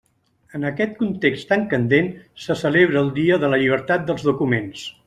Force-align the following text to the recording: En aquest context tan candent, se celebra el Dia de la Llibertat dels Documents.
En 0.59 0.63
aquest 0.69 0.95
context 1.01 1.47
tan 1.51 1.67
candent, 1.75 2.09
se 2.47 2.59
celebra 2.65 3.05
el 3.05 3.17
Dia 3.21 3.43
de 3.45 3.53
la 3.55 3.65
Llibertat 3.65 4.11
dels 4.11 4.29
Documents. 4.33 4.87